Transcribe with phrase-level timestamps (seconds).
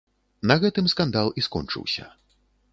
[0.51, 2.11] На гэтым скандал і скончыўся.